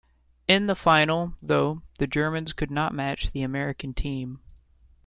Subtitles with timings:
[0.47, 4.39] In the final, though, the Germans could not match the American team.